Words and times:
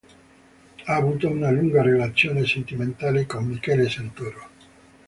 Ha 0.83 0.95
avuto 0.95 1.27
una 1.29 1.51
lunga 1.51 1.83
relazione 1.83 2.43
sentimentale 2.47 3.27
con 3.27 3.45
Michele 3.45 3.87
Santoro. 3.87 4.49